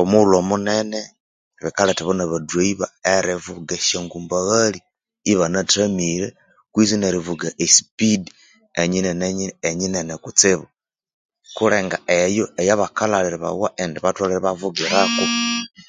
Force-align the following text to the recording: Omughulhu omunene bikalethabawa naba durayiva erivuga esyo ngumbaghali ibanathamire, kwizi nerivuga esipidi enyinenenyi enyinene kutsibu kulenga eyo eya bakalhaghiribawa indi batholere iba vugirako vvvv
Omughulhu 0.00 0.34
omunene 0.42 1.00
bikalethabawa 1.64 2.14
naba 2.16 2.36
durayiva 2.48 2.86
erivuga 3.14 3.72
esyo 3.80 3.98
ngumbaghali 4.04 4.80
ibanathamire, 5.32 6.28
kwizi 6.72 6.94
nerivuga 6.98 7.48
esipidi 7.64 8.30
enyinenenyi 8.80 9.46
enyinene 9.68 10.14
kutsibu 10.24 10.66
kulenga 11.56 11.98
eyo 12.20 12.44
eya 12.60 12.80
bakalhaghiribawa 12.80 13.68
indi 13.82 13.98
batholere 14.04 14.40
iba 14.40 14.58
vugirako 14.60 15.22
vvvv 15.28 15.86